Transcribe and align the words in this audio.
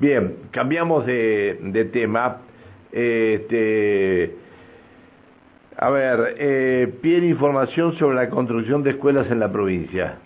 Bien, 0.00 0.34
cambiamos 0.50 1.04
de, 1.04 1.90
tema. 1.92 2.38
Este, 2.90 4.34
a 5.76 5.90
ver, 5.90 6.36
eh, 6.38 6.94
piden 7.02 7.24
información 7.24 7.92
sobre 7.98 8.16
la 8.16 8.30
construcción 8.30 8.82
de 8.82 8.92
escuelas 8.92 9.30
en 9.30 9.40
la 9.40 9.52
provincia. 9.52 10.16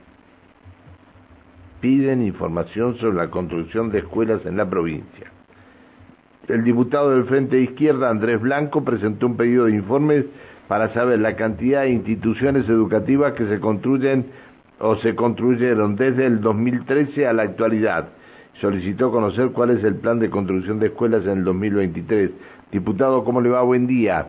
Piden 1.80 2.22
información 2.22 2.96
sobre 2.98 3.16
la 3.16 3.30
construcción 3.30 3.90
de 3.90 3.98
escuelas 3.98 4.46
en 4.46 4.56
la 4.56 4.70
provincia. 4.70 5.32
El 6.46 6.62
diputado 6.62 7.10
del 7.10 7.24
Frente 7.24 7.60
Izquierda, 7.60 8.10
Andrés 8.10 8.40
Blanco, 8.40 8.84
presentó 8.84 9.26
un 9.26 9.36
pedido 9.36 9.64
de 9.64 9.72
informes 9.72 10.24
para 10.68 10.94
saber 10.94 11.18
la 11.18 11.34
cantidad 11.34 11.82
de 11.82 11.90
instituciones 11.90 12.68
educativas 12.68 13.32
que 13.32 13.48
se 13.48 13.58
construyen 13.58 14.26
o 14.78 14.94
se 14.98 15.16
construyeron 15.16 15.96
desde 15.96 16.26
el 16.26 16.40
2013 16.40 17.26
a 17.26 17.32
la 17.32 17.42
actualidad. 17.42 18.10
Solicitó 18.60 19.10
conocer 19.10 19.50
cuál 19.50 19.70
es 19.70 19.84
el 19.84 19.96
plan 19.96 20.18
de 20.18 20.30
construcción 20.30 20.78
de 20.78 20.86
escuelas 20.86 21.24
en 21.24 21.38
el 21.38 21.44
2023. 21.44 22.30
Diputado, 22.70 23.24
¿cómo 23.24 23.40
le 23.40 23.50
va? 23.50 23.62
Buen 23.62 23.86
día. 23.86 24.28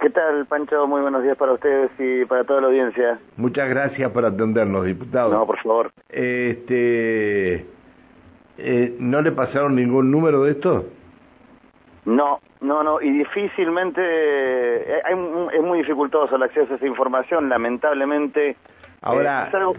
¿Qué 0.00 0.10
tal, 0.10 0.46
Pancho? 0.46 0.86
Muy 0.86 1.00
buenos 1.00 1.22
días 1.22 1.36
para 1.36 1.52
ustedes 1.52 1.90
y 1.98 2.24
para 2.24 2.44
toda 2.44 2.60
la 2.60 2.66
audiencia. 2.68 3.18
Muchas 3.36 3.68
gracias 3.68 4.10
por 4.12 4.24
atendernos, 4.24 4.84
diputado. 4.84 5.32
No, 5.32 5.44
por 5.46 5.58
favor. 5.58 5.90
Este, 6.08 7.66
eh, 8.58 8.96
¿No 8.98 9.22
le 9.22 9.32
pasaron 9.32 9.74
ningún 9.74 10.10
número 10.10 10.44
de 10.44 10.52
esto? 10.52 10.86
No, 12.04 12.40
no, 12.60 12.82
no, 12.82 13.00
y 13.00 13.10
difícilmente, 13.10 14.00
eh, 14.02 15.02
es 15.52 15.62
muy 15.62 15.78
dificultoso 15.78 16.36
el 16.36 16.42
acceso 16.42 16.72
a 16.72 16.76
esa 16.76 16.86
información, 16.86 17.48
lamentablemente. 17.48 18.56
Ahora, 19.02 19.50
eh, 19.52 19.74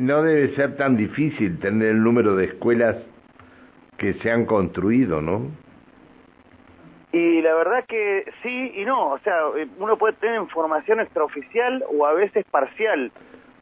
no 0.00 0.22
debe 0.22 0.54
ser 0.54 0.76
tan 0.76 0.96
difícil 0.96 1.58
tener 1.58 1.88
el 1.88 2.02
número 2.02 2.36
de 2.36 2.46
escuelas 2.46 2.96
que 3.96 4.14
se 4.14 4.30
han 4.30 4.46
construido, 4.46 5.20
¿no? 5.20 5.50
Y 7.12 7.42
la 7.42 7.54
verdad 7.54 7.84
que 7.86 8.24
sí 8.42 8.72
y 8.74 8.84
no, 8.84 9.10
o 9.10 9.18
sea, 9.20 9.36
uno 9.78 9.96
puede 9.96 10.14
tener 10.14 10.40
información 10.40 10.98
extraoficial 10.98 11.84
o 11.96 12.06
a 12.06 12.12
veces 12.12 12.44
parcial, 12.50 13.12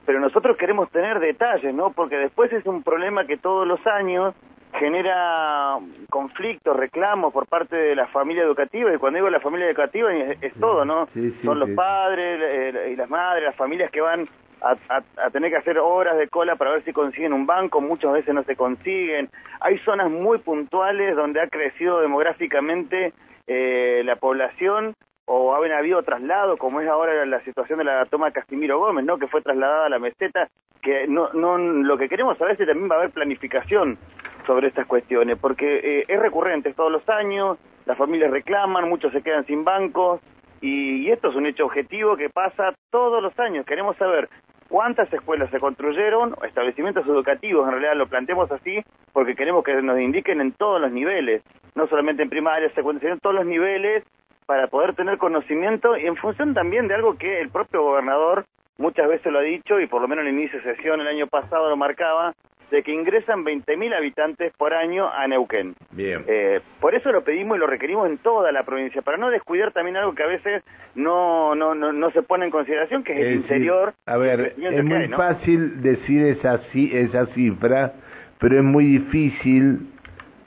pero 0.07 0.21
nosotros 0.21 0.57
queremos 0.57 0.91
tener 0.91 1.21
detalles, 1.21 1.75
¿no? 1.75 1.93
Porque 1.93 2.17
después 2.17 2.51
es 2.53 2.65
un 2.65 2.83
problema 2.83 3.27
que 3.27 3.37
todos 3.37 3.67
los 3.67 3.87
años 3.87 4.35
genera 4.79 5.79
conflictos, 6.09 6.75
reclamos 6.75 7.31
por 7.31 7.47
parte 7.47 7.77
de 7.77 7.95
la 7.95 8.07
familia 8.07 8.43
educativa, 8.43 8.93
y 8.93 8.97
cuando 8.97 9.19
digo 9.19 9.29
la 9.29 9.41
familia 9.41 9.67
educativa 9.67 10.11
es, 10.15 10.55
todo, 10.55 10.87
¿no? 10.87 11.09
Son 11.45 11.59
los 11.59 11.71
padres 11.71 12.41
eh, 12.43 12.91
y 12.95 12.97
las 12.97 13.11
madres, 13.11 13.45
las 13.45 13.57
familias 13.57 13.91
que 13.91 14.01
van 14.01 14.27
a, 14.63 15.31
tener 15.31 15.51
que 15.51 15.57
hacer 15.57 15.79
horas 15.79 16.17
de 16.17 16.29
cola 16.29 16.57
para 16.57 16.73
ver 16.73 16.85
si 16.85 16.93
consiguen 16.93 17.33
un 17.33 17.47
banco, 17.47 17.81
muchas 17.81 18.13
veces 18.13 18.35
no 18.35 18.45
se 18.45 18.57
consiguen. 18.57 19.29
Hay 19.61 19.79
zonas 19.79 20.11
muy 20.11 20.39
puntuales 20.39 21.17
donde 21.17 21.41
ha 21.41 21.49
crecido 21.49 22.01
demográficamente 22.01 23.13
eh, 23.47 24.03
la 24.05 24.17
población 24.17 24.95
o 25.25 25.55
ha 25.55 25.79
habido 25.79 26.03
traslado, 26.03 26.57
como 26.57 26.81
es 26.81 26.89
ahora 26.89 27.25
la 27.27 27.43
situación 27.45 27.79
de 27.79 27.85
la 27.85 28.05
toma 28.07 28.33
Casimiro 28.33 28.79
Gómez, 28.79 29.05
¿no? 29.05 29.19
que 29.19 29.29
fue 29.29 29.41
trasladada 29.41 29.87
a 29.87 29.91
la 29.91 29.99
meseta, 29.99 30.49
que 30.81 31.07
no, 31.07 31.33
no, 31.33 31.59
lo 31.59 31.97
que 31.97 32.09
queremos 32.09 32.37
saber 32.39 32.53
es 32.53 32.59
si 32.59 32.67
también 32.67 32.91
va 32.91 32.97
a 32.97 32.99
haber 32.99 33.11
planificación 33.13 33.99
sobre 34.47 34.69
estas 34.69 34.87
cuestiones, 34.87 35.39
porque 35.39 35.81
eh, 35.83 36.05
es 36.09 36.21
recurrente 36.21 36.75
todos 36.75 36.91
los 36.91 37.09
años, 37.09 37.59
las 37.87 37.97
familias 37.97 38.31
reclaman, 38.31 38.89
muchos 38.89 39.13
se 39.13 39.23
quedan 39.23 39.47
sin 39.47 39.65
bancos, 39.65 40.21
y, 40.63 41.11
esto 41.11 41.29
es 41.29 41.35
un 41.35 41.47
hecho 41.47 41.67
objetivo 41.67 42.17
que 42.17 42.31
pasa 42.31 42.73
todos 42.91 43.21
los 43.23 43.37
años. 43.39 43.67
Queremos 43.67 43.97
saber 43.97 44.31
cuántas 44.73 45.13
escuelas 45.13 45.51
se 45.51 45.61
construyeron, 45.61 46.35
establecimientos 46.49 47.07
educativos, 47.07 47.67
en 47.67 47.73
realidad 47.73 47.95
lo 47.95 48.07
planteamos 48.07 48.51
así, 48.51 48.83
porque 49.13 49.35
queremos 49.35 49.63
que 49.65 49.75
nos 49.83 50.01
indiquen 50.01 50.41
en 50.41 50.53
todos 50.53 50.81
los 50.81 50.91
niveles, 50.91 51.43
no 51.75 51.87
solamente 51.89 52.23
en 52.23 52.31
primaria, 52.31 52.73
secundaria, 52.75 53.01
sino 53.01 53.13
en 53.13 53.21
todos 53.21 53.35
los 53.35 53.45
niveles, 53.45 54.03
para 54.47 54.69
poder 54.69 54.95
tener 54.95 55.19
conocimiento 55.19 55.99
y 55.99 56.07
en 56.07 56.17
función 56.17 56.55
también 56.55 56.89
de 56.89 56.95
algo 56.95 57.19
que 57.19 57.43
el 57.43 57.51
propio 57.51 57.83
gobernador 57.83 58.47
muchas 58.79 59.09
veces 59.09 59.31
lo 59.31 59.41
ha 59.41 59.43
dicho 59.43 59.79
y 59.79 59.87
por 59.87 60.01
lo 60.01 60.09
menos 60.09 60.25
en 60.25 60.29
el 60.29 60.41
inicio 60.41 60.59
de 60.63 60.75
sesión 60.75 61.03
el 61.03 61.07
año 61.07 61.27
pasado 61.27 61.69
lo 61.69 61.77
marcaba, 61.77 62.33
de 62.73 62.83
que 62.83 62.91
ingresan 62.91 63.45
20.000 63.45 63.95
habitantes 63.95 64.53
por 64.57 64.73
año 64.73 65.09
a 65.13 65.29
Neuquén. 65.29 65.75
Bien. 65.91 66.25
Eh, 66.27 66.61
por 66.81 66.95
eso 66.95 67.13
lo 67.13 67.23
pedimos 67.23 67.59
y 67.59 67.61
lo 67.61 67.67
requerimos 67.67 68.09
en 68.09 68.17
toda 68.19 68.51
la 68.51 68.65
provincia, 68.65 69.03
para 69.03 69.19
no 69.19 69.31
descuidar 69.31 69.73
también 69.73 69.99
algo 69.99 70.15
que 70.15 70.23
a 70.23 70.27
veces 70.27 70.65
no 70.95 71.55
no 71.55 71.75
no, 71.75 71.93
no 71.93 72.11
se 72.13 72.23
pone 72.23 72.47
en 72.47 72.51
consideración, 72.51 73.05
que 73.05 73.13
es, 73.13 73.27
el 73.27 73.35
interior. 73.35 73.93
A 74.07 74.17
ver, 74.17 74.55
es 74.59 74.85
muy 74.85 75.09
fácil 75.09 75.83
decir 75.83 76.27
esa, 76.27 76.61
esa 76.73 77.27
cifra, 77.35 77.93
pero 78.39 78.57
es 78.57 78.65
muy 78.65 78.87
difícil 78.87 79.91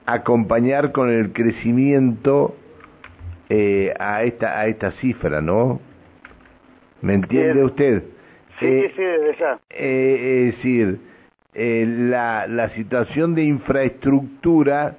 acompañar 0.08 0.92
con 0.92 1.10
el 1.10 1.32
crecimiento 1.32 2.56
eh, 3.50 3.94
a 4.00 4.24
esta 4.24 4.60
a 4.60 4.66
esta 4.66 4.92
cifra, 4.94 5.42
¿no? 5.42 5.80
¿Me 7.02 7.14
entiende 7.14 7.64
usted? 7.64 8.04
Sí, 8.60 8.66
eh, 8.66 8.92
sí, 8.96 9.04
desde 9.04 9.38
ya. 9.38 9.60
Eh, 9.70 10.48
es 10.50 10.56
decir, 10.56 11.00
eh, 11.56 11.86
la, 11.88 12.70
situación 12.76 13.34
de 13.34 13.44
infraestructura 13.44 14.98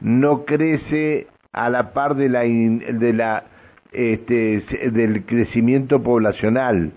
no 0.00 0.44
crece 0.44 1.26
a 1.52 1.68
la 1.68 1.92
par 1.92 2.14
de 2.14 2.28
la, 2.28 2.42
de 2.42 3.12
la 3.12 3.44
este, 3.92 4.62
del 4.92 5.24
crecimiento 5.24 6.02
poblacional. 6.02 6.92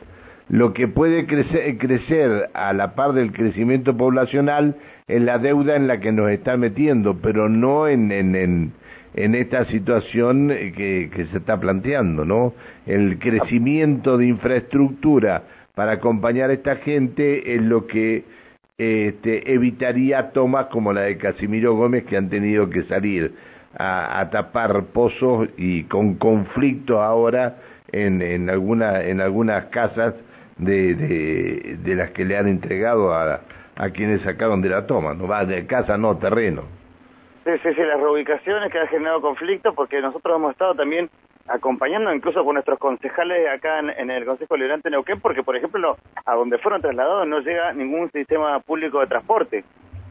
Lo 0.47 0.73
que 0.73 0.87
puede 0.87 1.25
crecer, 1.25 1.77
crecer 1.77 2.49
a 2.53 2.71
la 2.73 2.93
par 2.93 3.13
del 3.13 3.31
crecimiento 3.31 3.97
poblacional 3.97 4.75
es 5.07 5.21
la 5.21 5.39
deuda 5.39 5.75
en 5.75 5.87
la 5.87 5.99
que 5.99 6.11
nos 6.11 6.29
está 6.29 6.57
metiendo, 6.57 7.17
pero 7.17 7.49
no 7.49 7.87
en, 7.87 8.11
en, 8.11 8.35
en, 8.35 8.73
en 9.15 9.33
esta 9.33 9.65
situación 9.65 10.49
que, 10.49 11.09
que 11.11 11.25
se 11.31 11.37
está 11.37 11.59
planteando, 11.59 12.25
¿no? 12.25 12.53
El 12.85 13.17
crecimiento 13.17 14.17
de 14.17 14.27
infraestructura 14.27 15.43
para 15.73 15.93
acompañar 15.93 16.51
a 16.51 16.53
esta 16.53 16.75
gente 16.75 17.55
es 17.55 17.61
lo 17.61 17.87
que 17.87 18.23
este, 18.79 19.53
evitaría 19.53 20.31
tomas 20.31 20.67
como 20.67 20.93
la 20.93 21.01
de 21.01 21.17
Casimiro 21.17 21.75
Gómez 21.75 22.05
que 22.05 22.15
han 22.15 22.29
tenido 22.29 22.69
que 22.69 22.83
salir 22.83 23.35
a, 23.77 24.29
tapar 24.31 24.85
pozos 24.93 25.49
y 25.57 25.83
con 25.83 26.15
conflicto 26.15 27.01
ahora 27.01 27.57
en, 27.91 28.21
en, 28.21 28.49
alguna, 28.49 29.01
en 29.03 29.19
algunas 29.19 29.65
casas 29.65 30.15
de, 30.57 30.95
de, 30.95 31.95
las 31.95 32.11
que 32.11 32.23
le 32.23 32.37
han 32.37 32.47
entregado 32.47 33.13
a, 33.13 33.41
a 33.75 33.89
quienes 33.91 34.21
sacaron 34.21 34.61
de 34.61 34.69
la 34.69 34.87
toma, 34.87 35.13
no 35.13 35.27
va 35.27 35.45
de 35.45 35.67
casa, 35.67 35.97
no 35.97 36.17
terreno. 36.17 36.63
Sí, 37.43 37.51
sí, 37.61 37.73
sí, 37.73 37.81
las 37.81 37.99
reubicaciones 37.99 38.71
que 38.71 38.79
han 38.79 38.87
generado 38.87 39.21
conflicto 39.21 39.73
porque 39.73 40.01
nosotros 40.01 40.37
hemos 40.37 40.51
estado 40.51 40.75
también 40.75 41.09
acompañando 41.49 42.13
incluso 42.13 42.43
con 42.43 42.53
nuestros 42.53 42.79
concejales 42.79 43.47
acá 43.49 43.79
en, 43.79 44.09
el 44.09 44.25
Consejo 44.25 44.55
Liberante 44.55 44.89
Neuquén, 44.89 45.19
porque 45.19 45.43
por 45.43 45.55
ejemplo 45.55 45.97
a 46.25 46.35
donde 46.35 46.57
fueron 46.59 46.81
trasladados 46.81 47.27
no 47.27 47.39
llega 47.39 47.73
ningún 47.73 48.11
sistema 48.11 48.59
público 48.59 48.99
de 48.99 49.07
transporte, 49.07 49.63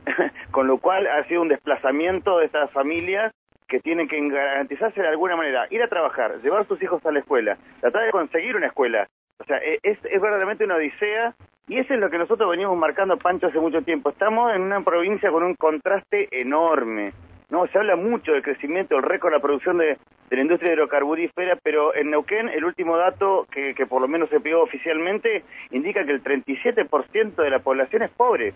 con 0.51 0.67
lo 0.67 0.79
cual 0.79 1.07
ha 1.07 1.25
sido 1.25 1.43
un 1.43 1.49
desplazamiento 1.49 2.39
de 2.39 2.47
estas 2.47 2.71
familias 2.73 3.33
que 3.69 3.81
tienen 3.81 4.09
que 4.09 4.21
garantizarse 4.29 5.01
de 5.01 5.09
alguna 5.09 5.37
manera, 5.37 5.67
ir 5.71 5.83
a 5.83 5.89
trabajar, 5.89 6.41
llevar 6.43 6.63
a 6.63 6.65
sus 6.65 6.83
hijos 6.83 7.05
a 7.05 7.13
la 7.13 7.21
escuela, 7.21 7.59
tratar 7.81 8.05
de 8.05 8.11
conseguir 8.11 8.57
una 8.57 8.67
escuela. 8.67 9.07
O 9.41 9.45
sea, 9.45 9.59
e, 9.59 9.79
es, 9.83 9.99
es 10.05 10.21
verdaderamente 10.21 10.65
una 10.65 10.77
odisea 10.77 11.35
y 11.69 11.79
eso 11.79 11.93
es 11.93 12.01
lo 12.01 12.09
que 12.09 12.17
nosotros 12.17 12.51
venimos 12.51 12.77
marcando, 12.79 13.19
Pancho, 13.19 13.49
hace 13.49 13.61
mucho 13.61 13.83
tiempo. 13.83 14.09
Estamos 14.09 14.55
en 14.55 14.63
una 14.63 14.81
provincia 14.81 15.31
con 15.31 15.43
un 15.43 15.55
contraste 15.55 16.29
enorme. 16.31 17.13
No, 17.51 17.67
se 17.69 17.79
habla 17.79 17.97
mucho 17.97 18.33
del 18.33 18.43
crecimiento, 18.43 18.97
el 18.97 19.03
récord 19.03 19.33
de 19.33 19.39
la 19.39 19.43
producción 19.43 19.79
de, 19.79 19.97
la 20.31 20.41
industria 20.41 20.75
hidrocarburífera, 20.75 21.57
pero 21.63 21.95
en 21.95 22.11
Neuquén 22.11 22.51
el 22.51 22.67
último 22.67 22.99
dato 22.99 23.47
que, 23.51 23.75
por 23.87 24.03
lo 24.03 24.09
menos 24.09 24.29
se 24.29 24.41
pidió 24.41 24.61
oficialmente 24.61 25.43
indica 25.71 26.05
que 26.05 26.13
el 26.13 26.23
37% 26.23 27.43
de 27.43 27.51
la 27.51 27.61
población 27.61 28.03
es 28.03 28.11
pobre 28.11 28.53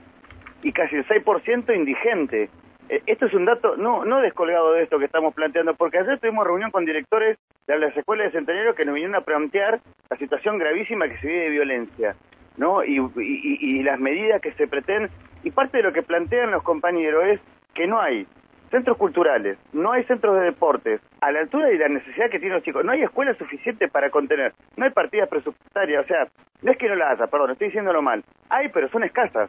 y 0.63 0.73
casi 0.73 0.97
el 0.97 1.07
6% 1.07 1.75
indigente. 1.75 2.51
Eh, 2.91 3.03
esto 3.07 3.25
es 3.25 3.33
un 3.33 3.47
dato 3.47 3.79
no, 3.79 4.05
no 4.05 4.21
descolgado 4.21 4.75
de 4.75 4.83
esto 4.83 4.99
que 4.99 5.07
estamos 5.07 5.33
planteando, 5.33 5.75
porque 5.75 5.99
ayer 5.99 6.19
tuvimos 6.19 6.47
reunión 6.47 6.71
con 6.71 6.85
directores 6.85 7.39
de 7.67 7.79
las 7.79 7.97
escuelas 7.97 8.27
de 8.27 8.39
Centenario 8.39 8.75
que 8.75 8.85
nos 8.85 8.95
vinieron 8.95 9.17
a 9.17 9.23
plantear 9.23 9.81
la 10.11 10.19
situación 10.19 10.59
gravísima 10.59 11.09
que 11.09 11.17
se 11.17 11.27
vive 11.27 11.45
de 11.45 11.49
violencia, 11.49 12.17
¿no? 12.59 12.85
Y, 12.85 13.01
y 13.17 13.83
las 13.83 13.99
medidas 13.99 14.43
que 14.43 14.53
se 14.53 14.69
pretenden. 14.69 15.11
Y 15.43 15.51
parte 15.51 15.79
de 15.79 15.85
lo 15.85 15.95
que 15.95 16.03
plantean 16.03 16.51
los 16.51 16.63
compañeros 16.63 17.25
es 17.25 17.41
que 17.73 17.87
no 17.87 17.99
hay 17.99 18.27
centros 18.73 18.97
culturales, 18.97 19.59
no 19.73 19.93
hay 19.93 20.03
centros 20.05 20.35
de 20.41 20.47
deportes, 20.47 21.01
a 21.21 21.31
la 21.31 21.41
altura 21.41 21.67
de 21.67 21.77
la 21.77 21.89
necesidad 21.89 22.31
que 22.31 22.41
tienen 22.41 22.55
los 22.55 22.65
chicos, 22.65 22.85
no 22.85 22.91
hay 22.91 23.03
escuelas 23.03 23.37
suficientes 23.37 23.91
para 23.91 24.11
contener, 24.11 24.55
no 24.77 24.87
hay 24.87 24.91
partidas 24.91 25.29
presupuestarias, 25.29 26.05
o 26.05 26.09
sea, 26.09 26.27
no 26.63 26.73
es 26.73 26.79
que 26.79 26.89
no 26.89 26.97
las 26.97 27.13
haya, 27.13 27.27
perdón, 27.29 27.53
estoy 27.53 27.69
diciéndolo 27.69 28.03
mal, 28.03 28.25
hay, 28.49 28.71
pero 28.71 28.89
son 28.89 29.05
escasas. 29.05 29.49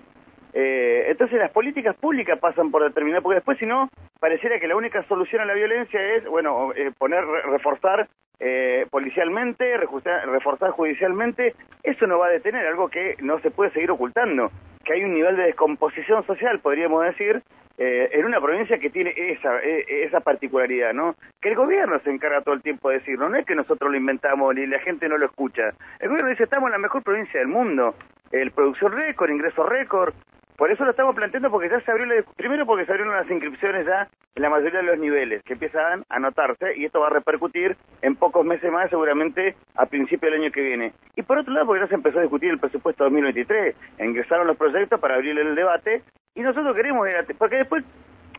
Eh, 0.55 1.05
entonces 1.07 1.39
las 1.39 1.49
políticas 1.49 1.95
públicas 1.95 2.37
pasan 2.37 2.69
por 2.69 2.83
determinar, 2.83 3.23
porque 3.23 3.35
después 3.35 3.57
si 3.57 3.65
no, 3.65 3.89
pareciera 4.19 4.59
que 4.59 4.67
la 4.67 4.75
única 4.75 5.01
solución 5.07 5.41
a 5.41 5.45
la 5.45 5.53
violencia 5.53 5.99
es, 6.15 6.27
bueno, 6.27 6.73
eh, 6.75 6.91
poner, 6.95 7.25
reforzar 7.25 8.07
eh, 8.39 8.85
policialmente, 8.91 9.77
reforzar 9.77 10.71
judicialmente, 10.71 11.55
eso 11.81 12.05
no 12.07 12.19
va 12.19 12.27
a 12.27 12.31
detener 12.31 12.67
algo 12.67 12.89
que 12.89 13.15
no 13.21 13.39
se 13.39 13.51
puede 13.51 13.71
seguir 13.71 13.89
ocultando, 13.89 14.51
que 14.83 14.93
hay 14.93 15.03
un 15.03 15.13
nivel 15.13 15.37
de 15.37 15.43
descomposición 15.43 16.25
social, 16.25 16.59
podríamos 16.59 17.03
decir, 17.05 17.41
eh, 17.77 18.09
en 18.13 18.25
una 18.25 18.39
provincia 18.39 18.77
que 18.77 18.89
tiene 18.89 19.13
esa, 19.15 19.59
e, 19.61 20.05
esa 20.05 20.19
particularidad, 20.19 20.93
¿no? 20.93 21.15
Que 21.41 21.49
el 21.49 21.55
gobierno 21.55 21.99
se 22.03 22.11
encarga 22.11 22.41
todo 22.41 22.55
el 22.55 22.61
tiempo 22.61 22.89
de 22.89 22.99
decirlo, 22.99 23.29
no 23.29 23.37
es 23.37 23.45
que 23.45 23.55
nosotros 23.55 23.91
lo 23.91 23.97
inventamos 23.97 24.53
ni 24.53 24.67
la 24.67 24.79
gente 24.79 25.09
no 25.09 25.17
lo 25.17 25.25
escucha. 25.25 25.71
El 25.99 26.09
gobierno 26.09 26.29
dice, 26.29 26.43
estamos 26.43 26.67
en 26.67 26.73
la 26.73 26.77
mejor 26.77 27.03
provincia 27.03 27.39
del 27.39 27.49
mundo, 27.49 27.95
el 28.31 28.51
producción 28.51 28.91
récord, 28.91 29.31
ingreso 29.31 29.63
récord, 29.63 30.13
por 30.55 30.71
eso 30.71 30.85
lo 30.85 30.91
estamos 30.91 31.15
planteando 31.15 31.49
porque 31.49 31.69
ya 31.69 31.81
se 31.81 31.91
abrió, 31.91 32.05
la, 32.05 32.23
primero 32.35 32.65
porque 32.65 32.85
se 32.85 32.91
abrieron 32.91 33.15
las 33.15 33.29
inscripciones 33.29 33.87
ya 33.87 34.07
en 34.35 34.43
la 34.43 34.49
mayoría 34.49 34.79
de 34.79 34.85
los 34.85 34.99
niveles, 34.99 35.43
que 35.43 35.53
empiezan 35.53 36.03
a 36.09 36.19
notarse 36.19 36.77
y 36.77 36.85
esto 36.85 36.99
va 36.99 37.07
a 37.07 37.09
repercutir 37.09 37.75
en 38.01 38.15
pocos 38.15 38.45
meses 38.45 38.71
más, 38.71 38.89
seguramente 38.89 39.55
a 39.75 39.87
principio 39.87 40.29
del 40.29 40.41
año 40.41 40.51
que 40.51 40.61
viene. 40.61 40.93
Y 41.15 41.23
por 41.23 41.39
otro 41.39 41.53
lado, 41.53 41.65
porque 41.65 41.81
ya 41.81 41.87
se 41.87 41.95
empezó 41.95 42.19
a 42.19 42.21
discutir 42.21 42.51
el 42.51 42.59
presupuesto 42.59 43.03
2023, 43.03 43.75
ingresaron 43.99 44.45
los 44.45 44.57
proyectos 44.57 44.99
para 44.99 45.15
abrir 45.15 45.37
el 45.37 45.55
debate 45.55 46.03
y 46.35 46.41
nosotros 46.41 46.75
queremos, 46.75 47.07
porque 47.37 47.57
después 47.57 47.83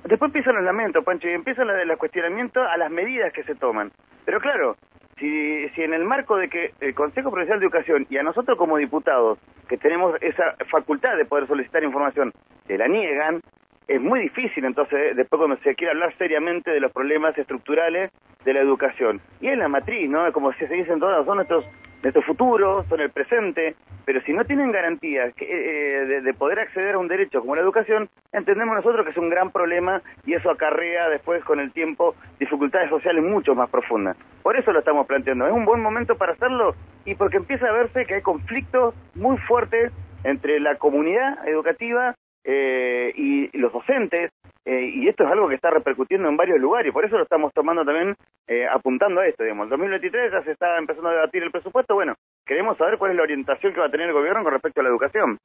después 0.04 0.28
empiezan 0.28 0.56
los 0.56 0.64
lamentos, 0.64 1.04
Pancho, 1.04 1.28
y 1.28 1.32
empiezan 1.32 1.68
los 1.86 1.98
cuestionamientos 1.98 2.66
a 2.66 2.76
las 2.76 2.90
medidas 2.90 3.32
que 3.32 3.44
se 3.44 3.54
toman. 3.54 3.90
Pero 4.24 4.40
claro, 4.40 4.76
si, 5.18 5.68
si 5.70 5.82
en 5.82 5.94
el 5.94 6.04
marco 6.04 6.36
de 6.36 6.48
que 6.48 6.72
el 6.80 6.94
Consejo 6.94 7.30
Provincial 7.30 7.60
de 7.60 7.66
Educación 7.66 8.06
y 8.10 8.18
a 8.18 8.22
nosotros 8.22 8.58
como 8.58 8.76
diputados, 8.76 9.38
que 9.68 9.78
tenemos 9.78 10.16
esa 10.20 10.56
facultad 10.70 11.16
de 11.16 11.24
poder 11.24 11.46
solicitar 11.46 11.82
información, 11.82 12.32
te 12.66 12.76
la 12.76 12.88
niegan, 12.88 13.40
es 13.86 14.00
muy 14.00 14.20
difícil 14.20 14.64
entonces 14.64 15.14
después 15.16 15.38
cuando 15.38 15.56
se 15.58 15.74
quiere 15.74 15.92
hablar 15.92 16.14
seriamente 16.16 16.70
de 16.70 16.80
los 16.80 16.92
problemas 16.92 17.36
estructurales 17.36 18.10
de 18.44 18.52
la 18.52 18.60
educación. 18.60 19.20
Y 19.40 19.48
es 19.48 19.58
la 19.58 19.68
matriz, 19.68 20.08
¿no? 20.08 20.30
Como 20.32 20.52
se 20.54 20.66
dicen 20.66 21.00
todos, 21.00 21.24
son 21.26 21.36
nuestros 21.36 21.64
nuestro 22.04 22.22
futuro, 22.22 22.84
son 22.88 23.00
el 23.00 23.10
presente, 23.10 23.74
pero 24.04 24.20
si 24.22 24.32
no 24.32 24.44
tienen 24.44 24.70
garantía 24.70 25.32
eh, 25.40 26.20
de, 26.22 26.34
poder 26.34 26.60
acceder 26.60 26.94
a 26.94 26.98
un 26.98 27.08
derecho 27.08 27.40
como 27.40 27.56
la 27.56 27.62
educación, 27.62 28.10
entendemos 28.32 28.76
nosotros 28.76 29.04
que 29.04 29.12
es 29.12 29.16
un 29.16 29.30
gran 29.30 29.50
problema 29.50 30.02
y 30.26 30.34
eso 30.34 30.50
acarrea 30.50 31.08
después 31.08 31.42
con 31.44 31.60
el 31.60 31.72
tiempo 31.72 32.14
dificultades 32.38 32.90
sociales 32.90 33.24
mucho 33.24 33.54
más 33.54 33.70
profundas. 33.70 34.18
Por 34.42 34.56
eso 34.56 34.70
lo 34.72 34.80
estamos 34.80 35.06
planteando. 35.06 35.46
Es 35.46 35.52
un 35.52 35.64
buen 35.64 35.80
momento 35.80 36.16
para 36.16 36.32
hacerlo 36.32 36.74
y 37.06 37.14
porque 37.14 37.38
empieza 37.38 37.66
a 37.68 37.72
verse 37.72 38.04
que 38.04 38.16
hay 38.16 38.22
conflictos 38.22 38.94
muy 39.14 39.38
fuertes 39.38 39.90
entre 40.24 40.60
la 40.60 40.76
comunidad 40.76 41.48
educativa 41.48 42.14
eh, 42.44 43.12
y, 43.16 43.56
los 43.58 43.72
docentes, 43.72 44.30
eh, 44.64 44.90
y 44.94 45.08
esto 45.08 45.24
es 45.24 45.30
algo 45.30 45.48
que 45.48 45.54
está 45.54 45.70
repercutiendo 45.70 46.28
en 46.28 46.36
varios 46.36 46.60
lugares, 46.60 46.92
por 46.92 47.04
eso 47.04 47.16
lo 47.16 47.22
estamos 47.22 47.52
tomando 47.54 47.84
también 47.84 48.14
eh, 48.46 48.66
apuntando 48.70 49.20
a 49.20 49.26
esto, 49.26 49.42
digamos. 49.42 49.64
En 49.64 49.70
2023 49.70 50.32
ya 50.32 50.42
se 50.42 50.52
está 50.52 50.76
empezando 50.76 51.08
a 51.08 51.14
debatir 51.14 51.42
el 51.42 51.50
presupuesto, 51.50 51.94
bueno, 51.94 52.14
queremos 52.44 52.76
saber 52.76 52.98
cuál 52.98 53.12
es 53.12 53.16
la 53.16 53.22
orientación 53.22 53.72
que 53.72 53.80
va 53.80 53.86
a 53.86 53.90
tener 53.90 54.08
el 54.08 54.12
gobierno 54.12 54.42
con 54.42 54.52
respecto 54.52 54.80
a 54.80 54.84
la 54.84 54.90
educación. 54.90 55.38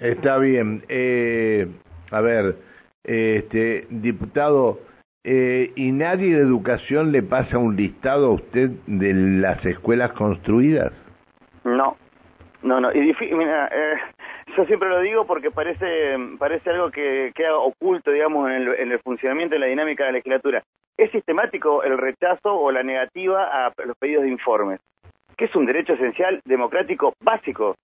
Está 0.00 0.38
bien. 0.38 0.82
a 2.10 2.20
ver, 2.20 2.56
este 3.04 3.86
diputado, 3.90 4.80
¿y 5.22 5.92
nadie 5.92 6.36
de 6.36 6.42
educación 6.42 7.12
le 7.12 7.22
pasa 7.22 7.58
un 7.58 7.76
listado 7.76 8.28
a 8.28 8.34
usted 8.34 8.70
de 8.86 9.12
las 9.12 9.64
escuelas 9.66 10.12
construidas? 10.12 10.92
No, 11.64 11.96
no, 12.62 12.80
no, 12.80 12.92
y 12.92 13.12
mira, 13.34 13.68
eh, 13.72 13.96
yo 14.56 14.64
siempre 14.66 14.88
lo 14.88 15.00
digo 15.00 15.26
porque 15.26 15.50
parece, 15.50 16.16
parece 16.38 16.70
algo 16.70 16.90
que 16.90 17.32
queda 17.34 17.56
oculto, 17.56 18.10
digamos, 18.10 18.50
en 18.50 18.56
el, 18.56 18.68
en 18.74 18.92
el 18.92 19.00
funcionamiento 19.00 19.54
de 19.54 19.60
la 19.60 19.66
dinámica 19.66 20.04
de 20.04 20.12
la 20.12 20.18
legislatura. 20.18 20.62
Es 20.96 21.10
sistemático 21.10 21.82
el 21.82 21.98
rechazo 21.98 22.54
o 22.54 22.70
la 22.70 22.82
negativa 22.82 23.66
a 23.66 23.72
los 23.84 23.96
pedidos 23.96 24.24
de 24.24 24.30
informes, 24.30 24.80
que 25.36 25.46
es 25.46 25.56
un 25.56 25.66
derecho 25.66 25.94
esencial, 25.94 26.40
democrático, 26.44 27.14
básico. 27.20 27.76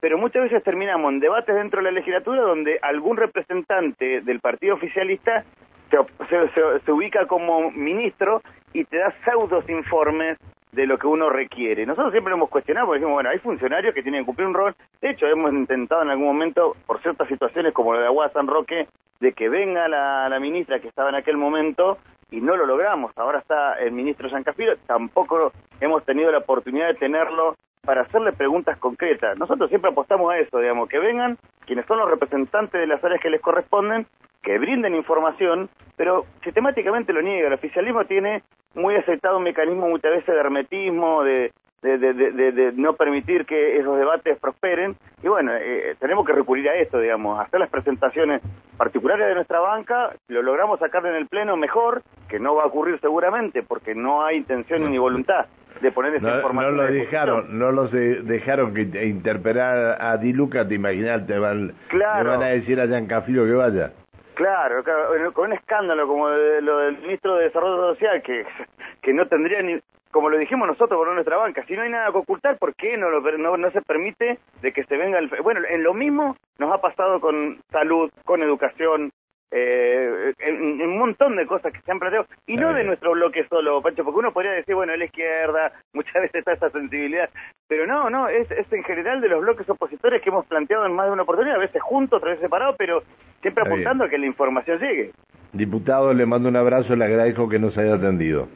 Pero 0.00 0.18
muchas 0.18 0.42
veces 0.42 0.62
terminamos 0.62 1.12
en 1.12 1.20
debates 1.20 1.54
dentro 1.54 1.78
de 1.78 1.84
la 1.84 1.90
legislatura 1.90 2.42
donde 2.42 2.78
algún 2.82 3.16
representante 3.16 4.20
del 4.20 4.40
partido 4.40 4.74
oficialista 4.74 5.44
se, 5.90 5.98
se, 6.28 6.80
se 6.84 6.92
ubica 6.92 7.26
como 7.26 7.70
ministro 7.70 8.42
y 8.72 8.84
te 8.84 8.98
da 8.98 9.14
pseudos 9.24 9.68
informes 9.70 10.36
de 10.76 10.86
lo 10.86 10.98
que 10.98 11.06
uno 11.06 11.30
requiere. 11.30 11.86
Nosotros 11.86 12.12
siempre 12.12 12.30
lo 12.30 12.36
hemos 12.36 12.50
cuestionado 12.50 12.86
porque 12.86 13.00
decimos, 13.00 13.14
bueno, 13.14 13.30
hay 13.30 13.38
funcionarios 13.38 13.94
que 13.94 14.02
tienen 14.02 14.20
que 14.20 14.26
cumplir 14.26 14.46
un 14.46 14.52
rol. 14.52 14.76
De 15.00 15.08
hecho, 15.08 15.26
hemos 15.26 15.50
intentado 15.54 16.02
en 16.02 16.10
algún 16.10 16.26
momento, 16.26 16.76
por 16.86 17.00
ciertas 17.00 17.26
situaciones 17.28 17.72
como 17.72 17.94
la 17.94 18.00
de 18.00 18.06
Aguada 18.06 18.30
San 18.34 18.46
Roque, 18.46 18.86
de 19.18 19.32
que 19.32 19.48
venga 19.48 19.88
la, 19.88 20.38
ministra 20.38 20.78
que 20.78 20.88
estaba 20.88 21.08
en 21.08 21.14
aquel 21.14 21.38
momento 21.38 21.96
y 22.30 22.42
no 22.42 22.56
lo 22.56 22.66
logramos. 22.66 23.10
Ahora 23.16 23.38
está 23.38 23.72
el 23.80 23.92
ministro 23.92 24.28
Giancafilo, 24.28 24.76
tampoco 24.86 25.50
hemos 25.80 26.04
tenido 26.04 26.30
la 26.30 26.38
oportunidad 26.38 26.88
de 26.88 26.94
tenerlo 26.94 27.56
para 27.80 28.02
hacerle 28.02 28.32
preguntas 28.32 28.76
concretas. 28.76 29.38
Nosotros 29.38 29.70
siempre 29.70 29.90
apostamos 29.90 30.30
a 30.30 30.38
eso, 30.38 30.58
digamos, 30.58 30.90
que 30.90 30.98
vengan 30.98 31.38
quienes 31.64 31.86
son 31.86 31.98
los 31.98 32.10
representantes 32.10 32.78
de 32.78 32.86
las 32.86 33.02
áreas 33.02 33.22
que 33.22 33.30
les 33.30 33.40
corresponden, 33.40 34.06
que 34.42 34.58
brinden 34.58 34.94
información, 34.94 35.70
pero 35.96 36.26
sistemáticamente 36.44 37.14
lo 37.14 37.22
niega. 37.22 37.46
El 37.46 37.54
oficialismo 37.54 38.04
tiene 38.04 38.42
muy 38.76 38.94
aceptado 38.94 39.38
un 39.38 39.42
mecanismo 39.42 39.88
muchas 39.88 40.12
veces 40.12 40.34
de 40.34 40.40
hermetismo, 40.40 41.24
de, 41.24 41.52
de, 41.82 41.98
de, 41.98 42.52
de, 42.52 42.72
no 42.72 42.94
permitir 42.94 43.44
que 43.46 43.78
esos 43.78 43.98
debates 43.98 44.38
prosperen. 44.38 44.96
Y 45.22 45.28
bueno, 45.28 45.52
eh, 45.54 45.96
tenemos 45.98 46.24
que 46.26 46.32
recurrir 46.32 46.68
a 46.68 46.76
esto, 46.76 47.00
digamos, 47.00 47.40
hacer 47.40 47.60
las 47.60 47.70
presentaciones 47.70 48.42
particulares 48.76 49.26
de 49.26 49.34
nuestra 49.34 49.60
banca, 49.60 50.14
lo 50.28 50.42
logramos 50.42 50.78
sacar 50.78 51.04
en 51.06 51.14
el 51.14 51.26
Pleno 51.26 51.56
mejor, 51.56 52.02
que 52.28 52.38
no 52.38 52.54
va 52.54 52.64
a 52.64 52.66
ocurrir 52.66 53.00
seguramente, 53.00 53.62
porque 53.62 53.94
no 53.94 54.24
hay 54.24 54.36
intención 54.36 54.90
ni 54.90 54.98
voluntad 54.98 55.46
de 55.80 55.92
poner 55.92 56.14
esa 56.14 56.36
información. 56.36 56.76
No 56.76 56.82
lo 56.82 56.92
dejaron, 56.92 57.58
no 57.58 57.72
los 57.72 57.90
dejaron 57.92 58.74
que 58.74 59.06
interpelar 59.06 60.00
a 60.00 60.16
Di 60.16 60.32
Luca, 60.32 60.66
te 60.66 60.74
imaginas, 60.74 61.26
te 61.26 61.38
van, 61.38 61.74
van 61.92 62.42
a 62.42 62.46
decir 62.46 62.80
a 62.80 62.86
Giancafilo 62.86 63.44
que 63.44 63.52
vaya. 63.52 63.92
Claro, 64.36 64.84
con 65.32 65.46
un 65.46 65.52
escándalo 65.54 66.06
como 66.06 66.28
lo 66.28 66.78
del 66.80 66.98
ministro 66.98 67.36
de 67.36 67.44
Desarrollo 67.44 67.94
Social, 67.94 68.22
que, 68.22 68.44
que 69.00 69.14
no 69.14 69.26
tendría 69.28 69.62
ni, 69.62 69.80
como 70.10 70.28
lo 70.28 70.36
dijimos 70.36 70.68
nosotros 70.68 70.98
por 70.98 71.10
nuestra 71.14 71.38
banca, 71.38 71.64
si 71.66 71.74
no 71.74 71.80
hay 71.80 71.88
nada 71.88 72.12
que 72.12 72.18
ocultar, 72.18 72.58
¿por 72.58 72.74
qué 72.74 72.98
no, 72.98 73.08
lo, 73.08 73.20
no, 73.38 73.56
no 73.56 73.70
se 73.70 73.80
permite 73.80 74.38
de 74.60 74.72
que 74.74 74.84
se 74.84 74.98
venga 74.98 75.18
el... 75.18 75.30
Bueno, 75.42 75.62
en 75.66 75.82
lo 75.82 75.94
mismo 75.94 76.36
nos 76.58 76.70
ha 76.70 76.82
pasado 76.82 77.18
con 77.18 77.62
salud, 77.70 78.10
con 78.26 78.42
educación, 78.42 79.10
eh, 79.50 80.34
en, 80.38 80.82
un 80.82 80.98
montón 80.98 81.34
de 81.36 81.46
cosas 81.46 81.72
que 81.72 81.80
se 81.80 81.90
han 81.90 81.98
planteado, 81.98 82.26
y 82.46 82.58
no 82.58 82.74
de 82.74 82.84
nuestro 82.84 83.12
bloque 83.12 83.46
solo, 83.48 83.80
Pancho, 83.80 84.04
porque 84.04 84.18
uno 84.18 84.34
podría 84.34 84.52
decir, 84.52 84.74
bueno, 84.74 84.92
a 84.92 84.98
la 84.98 85.06
izquierda, 85.06 85.72
muchas 85.94 86.12
veces 86.12 86.34
está 86.34 86.52
esa 86.52 86.68
sensibilidad, 86.68 87.30
pero 87.66 87.86
no, 87.86 88.10
no, 88.10 88.28
es, 88.28 88.50
es 88.50 88.70
en 88.70 88.84
general 88.84 89.22
de 89.22 89.30
los 89.30 89.40
bloques 89.40 89.66
opositores 89.70 90.20
que 90.20 90.28
hemos 90.28 90.44
planteado 90.44 90.84
en 90.84 90.94
más 90.94 91.06
de 91.06 91.12
una 91.12 91.22
oportunidad, 91.22 91.56
a 91.56 91.60
veces 91.60 91.80
juntos, 91.80 92.18
otras 92.18 92.32
veces 92.32 92.42
separados, 92.42 92.76
pero 92.76 93.02
siempre 93.42 93.64
apuntando 93.64 94.04
a 94.04 94.08
que 94.08 94.18
la 94.18 94.26
información 94.26 94.78
llegue. 94.78 95.12
Diputado, 95.52 96.12
le 96.12 96.26
mando 96.26 96.48
un 96.48 96.56
abrazo, 96.56 96.96
le 96.96 97.04
agradezco 97.04 97.48
que 97.48 97.58
nos 97.58 97.76
haya 97.78 97.94
atendido. 97.94 98.48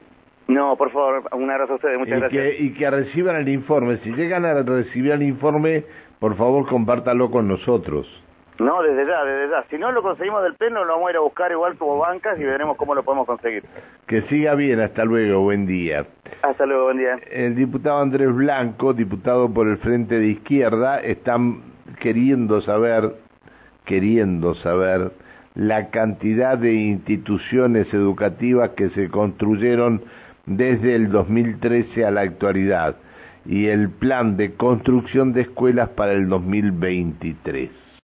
No, 0.48 0.76
por 0.76 0.90
favor, 0.90 1.22
un 1.32 1.50
abrazo 1.50 1.74
a 1.74 1.76
ustedes, 1.76 1.98
muchas 1.98 2.20
gracias. 2.20 2.60
y 2.60 2.74
que 2.74 2.90
reciban 2.90 3.36
el 3.36 3.48
informe, 3.48 3.98
si 3.98 4.10
llegan 4.12 4.44
a 4.44 4.54
recibir 4.62 5.12
el 5.12 5.22
informe, 5.22 5.84
por 6.18 6.36
favor 6.36 6.66
compártalo 6.66 7.30
con 7.30 7.46
nosotros. 7.46 8.06
No, 8.60 8.82
desde 8.82 9.06
ya, 9.06 9.24
desde 9.24 9.50
ya. 9.50 9.64
Si 9.70 9.78
no 9.78 9.90
lo 9.90 10.02
conseguimos 10.02 10.42
del 10.42 10.54
pleno, 10.54 10.84
lo 10.84 10.92
vamos 10.92 11.08
a 11.08 11.10
ir 11.12 11.16
a 11.16 11.20
buscar 11.20 11.50
igual 11.50 11.78
como 11.78 11.96
bancas 11.96 12.38
y 12.38 12.44
veremos 12.44 12.76
cómo 12.76 12.94
lo 12.94 13.02
podemos 13.02 13.26
conseguir. 13.26 13.64
Que 14.06 14.20
siga 14.22 14.54
bien, 14.54 14.80
hasta 14.80 15.04
luego, 15.06 15.40
buen 15.40 15.66
día. 15.66 16.04
Hasta 16.42 16.66
luego, 16.66 16.84
buen 16.84 16.98
día. 16.98 17.18
El 17.30 17.56
diputado 17.56 18.02
Andrés 18.02 18.34
Blanco, 18.34 18.92
diputado 18.92 19.50
por 19.52 19.66
el 19.66 19.78
Frente 19.78 20.18
de 20.18 20.26
Izquierda, 20.26 21.00
están 21.00 21.62
queriendo 22.00 22.60
saber, 22.60 23.14
queriendo 23.90 24.54
saber 24.54 25.10
la 25.56 25.90
cantidad 25.90 26.56
de 26.56 26.74
instituciones 26.74 27.92
educativas 27.92 28.70
que 28.76 28.88
se 28.90 29.08
construyeron 29.08 30.00
desde 30.46 30.94
el 30.94 31.10
2013 31.10 32.04
a 32.04 32.12
la 32.12 32.20
actualidad 32.20 32.94
y 33.44 33.66
el 33.66 33.90
plan 33.90 34.36
de 34.36 34.54
construcción 34.54 35.32
de 35.32 35.40
escuelas 35.40 35.88
para 35.88 36.12
el 36.12 36.28
2023. 36.28 37.68